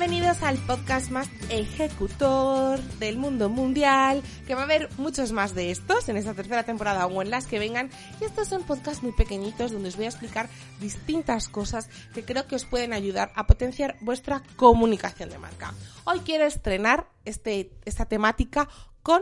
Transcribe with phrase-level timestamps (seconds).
[0.00, 5.70] Bienvenidos al podcast más ejecutor del mundo mundial, que va a haber muchos más de
[5.70, 7.90] estos en esta tercera temporada o en las que vengan.
[8.18, 10.48] Y estos son podcasts muy pequeñitos donde os voy a explicar
[10.80, 15.74] distintas cosas que creo que os pueden ayudar a potenciar vuestra comunicación de marca.
[16.04, 18.70] Hoy quiero estrenar este, esta temática
[19.02, 19.20] con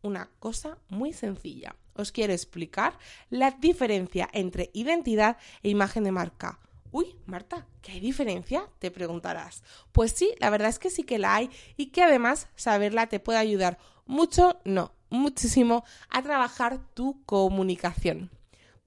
[0.00, 1.74] una cosa muy sencilla.
[1.96, 2.96] Os quiero explicar
[3.30, 6.60] la diferencia entre identidad e imagen de marca.
[6.92, 8.68] Uy, Marta, ¿qué hay diferencia?
[8.80, 9.62] Te preguntarás.
[9.92, 13.20] Pues sí, la verdad es que sí que la hay y que además saberla te
[13.20, 18.30] puede ayudar mucho, no, muchísimo a trabajar tu comunicación.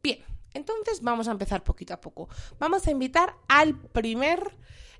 [0.02, 0.20] Bien,
[0.53, 2.27] entonces vamos a empezar poquito a poco.
[2.59, 4.57] Vamos a invitar al primer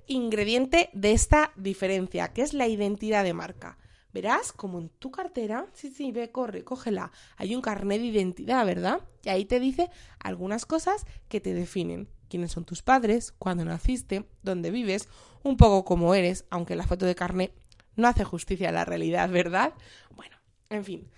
[0.08, 3.78] ingrediente de esta diferencia, que es la identidad de marca.
[4.14, 8.66] Verás como en tu cartera, sí, sí, ve, corre, cógela, hay un carnet de identidad,
[8.66, 9.02] ¿verdad?
[9.24, 14.26] Y ahí te dice algunas cosas que te definen quiénes son tus padres, cuándo naciste,
[14.42, 15.08] dónde vives,
[15.44, 17.54] un poco cómo eres, aunque la foto de carne
[17.96, 19.74] no hace justicia a la realidad, ¿verdad?
[20.16, 20.36] Bueno,
[20.70, 21.10] en fin.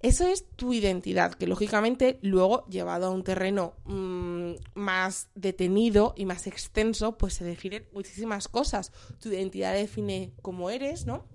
[0.00, 6.26] Eso es tu identidad, que lógicamente luego, llevado a un terreno mmm, más detenido y
[6.26, 8.92] más extenso, pues se definen muchísimas cosas.
[9.20, 11.26] Tu identidad define cómo eres, ¿no?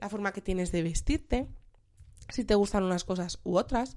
[0.00, 1.48] La forma que tienes de vestirte,
[2.28, 3.96] si te gustan unas cosas u otras,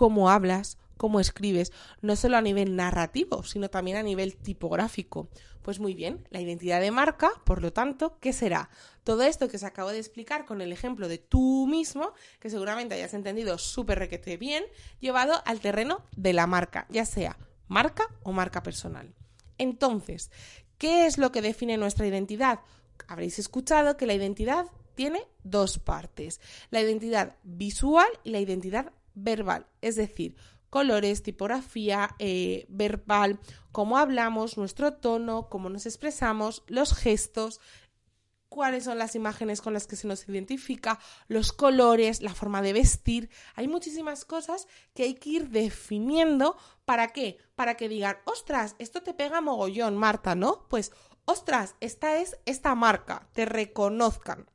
[0.00, 5.28] cómo hablas, cómo escribes, no solo a nivel narrativo, sino también a nivel tipográfico.
[5.60, 8.70] Pues muy bien, la identidad de marca, por lo tanto, ¿qué será?
[9.04, 12.94] Todo esto que os acabo de explicar con el ejemplo de tú mismo, que seguramente
[12.94, 14.64] hayas entendido súper requete bien,
[15.00, 17.36] llevado al terreno de la marca, ya sea
[17.68, 19.12] marca o marca personal.
[19.58, 20.30] Entonces,
[20.78, 22.60] ¿qué es lo que define nuestra identidad?
[23.06, 26.40] Habréis escuchado que la identidad tiene dos partes,
[26.70, 30.36] la identidad visual y la identidad verbal, es decir,
[30.70, 33.40] colores, tipografía, eh, verbal,
[33.72, 37.60] cómo hablamos, nuestro tono, cómo nos expresamos, los gestos,
[38.50, 42.72] cuáles son las imágenes con las que se nos identifica, los colores, la forma de
[42.72, 43.30] vestir.
[43.54, 46.56] Hay muchísimas cosas que hay que ir definiendo.
[46.84, 47.38] ¿Para qué?
[47.54, 50.66] Para que digan, ostras, esto te pega mogollón, Marta, ¿no?
[50.68, 50.92] Pues,
[51.24, 54.46] ostras, esta es esta marca, te reconozcan.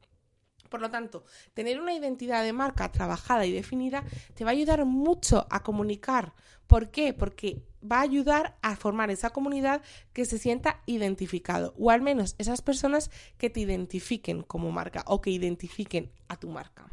[0.75, 4.03] Por lo tanto, tener una identidad de marca trabajada y definida
[4.34, 6.34] te va a ayudar mucho a comunicar.
[6.68, 7.13] ¿Por qué?
[7.13, 9.81] Porque va a ayudar a formar esa comunidad
[10.12, 15.22] que se sienta identificado, o al menos esas personas que te identifiquen como marca o
[15.22, 16.90] que identifiquen a tu marca.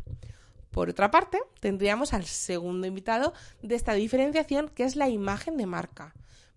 [0.70, 3.32] Por otra parte, tendríamos al segundo invitado
[3.62, 6.14] de esta diferenciación, que es la imagen de marca.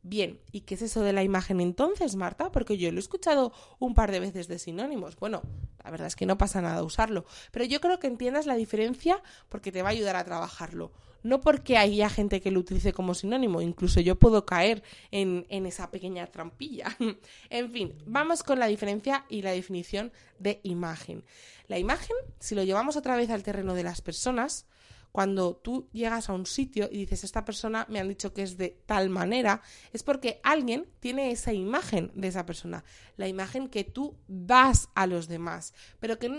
[0.08, 2.52] Bien, ¿y qué es eso de la imagen entonces, Marta?
[2.52, 5.16] Porque yo lo he escuchado un par de veces de sinónimos.
[5.16, 5.42] Bueno,
[5.84, 9.24] la verdad es que no pasa nada usarlo, pero yo creo que entiendas la diferencia
[9.50, 10.92] porque te va a ayudar a trabajarlo.
[11.24, 15.66] No porque haya gente que lo utilice como sinónimo, incluso yo puedo caer en, en
[15.66, 16.96] esa pequeña trampilla.
[17.50, 21.24] en fin, vamos con la diferencia y la definición de imagen.
[21.68, 24.68] La imagen, si lo llevamos otra vez al terreno de las personas,
[25.16, 28.58] cuando tú llegas a un sitio y dices, esta persona me han dicho que es
[28.58, 29.62] de tal manera,
[29.94, 32.84] es porque alguien tiene esa imagen de esa persona,
[33.16, 36.30] la imagen que tú das a los demás, pero que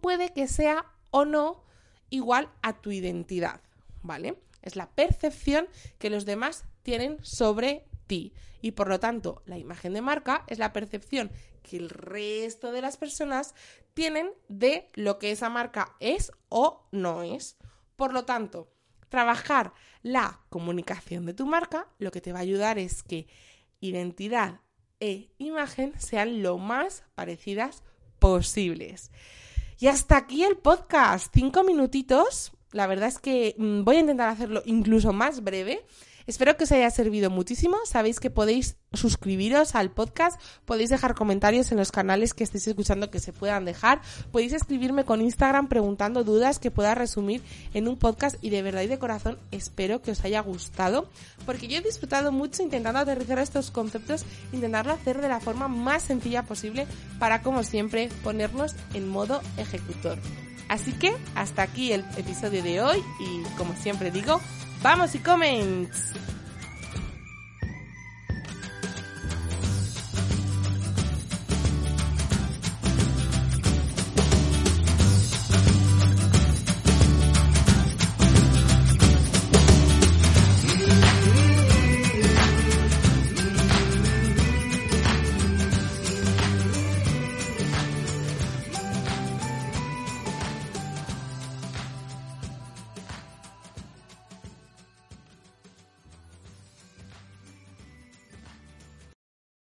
[0.00, 1.62] puede que sea o no
[2.10, 3.60] igual a tu identidad,
[4.02, 4.42] ¿vale?
[4.62, 5.68] Es la percepción
[6.00, 8.32] que los demás tienen sobre ti.
[8.60, 11.30] Y por lo tanto, la imagen de marca es la percepción
[11.62, 13.54] que el resto de las personas
[13.94, 17.56] tienen de lo que esa marca es o no es.
[17.96, 18.72] Por lo tanto,
[19.08, 19.72] trabajar
[20.02, 23.26] la comunicación de tu marca lo que te va a ayudar es que
[23.80, 24.60] identidad
[25.00, 27.82] e imagen sean lo más parecidas
[28.18, 29.10] posibles.
[29.78, 31.32] Y hasta aquí el podcast.
[31.34, 32.52] Cinco minutitos.
[32.72, 35.84] La verdad es que mm, voy a intentar hacerlo incluso más breve.
[36.26, 37.76] Espero que os haya servido muchísimo.
[37.84, 43.10] Sabéis que podéis suscribiros al podcast, podéis dejar comentarios en los canales que estéis escuchando
[43.10, 44.00] que se puedan dejar,
[44.32, 47.42] podéis escribirme con Instagram preguntando dudas que pueda resumir
[47.74, 51.08] en un podcast y de verdad y de corazón espero que os haya gustado
[51.44, 56.02] porque yo he disfrutado mucho intentando aterrizar estos conceptos, intentarlo hacer de la forma más
[56.04, 56.86] sencilla posible
[57.18, 60.18] para como siempre ponernos en modo ejecutor.
[60.74, 64.40] Así que hasta aquí el episodio de hoy y como siempre digo,
[64.82, 66.14] ¡vamos y comments!